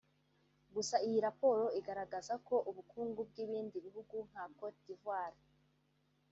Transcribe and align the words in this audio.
Gusa 0.75 0.95
iyi 1.07 1.19
raporo 1.25 1.65
igaragaza 1.79 2.33
ko 2.47 2.55
ubukungu 2.69 3.19
bw’ibindi 3.29 3.77
bihugu 3.85 4.15
nka 4.27 4.43
Cote 4.57 4.81
d’Ivoire 4.85 5.39